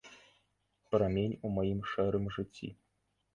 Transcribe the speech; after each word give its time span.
Прамень 0.95 1.35
у 1.45 1.51
маім 1.59 1.83
шэрым 1.91 2.25
жыцці. 2.39 2.73